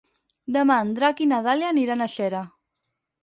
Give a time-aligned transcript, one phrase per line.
[0.53, 2.41] Demà en Drac i na Dàlia aniran a Xera.